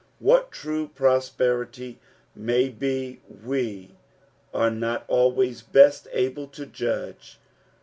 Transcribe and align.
What 0.17 0.49
true 0.51 0.87
prosperity 0.87 1.99
may 2.33 2.69
be 2.69 3.21
we 3.45 3.97
are 4.51 4.71
not 4.71 5.05
always 5.07 5.61
best 5.61 6.07
able 6.11 6.47
to 6.47 6.65
judge. 6.65 7.37